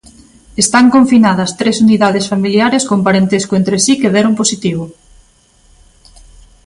[0.63, 4.83] Están confinadas tres unidades familiares con parentesco entre si que deron positivo.